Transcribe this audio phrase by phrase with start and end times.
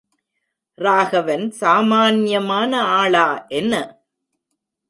[0.77, 3.45] ராகவன் சாமான்யமான ஆளா,
[3.49, 3.73] என்ன?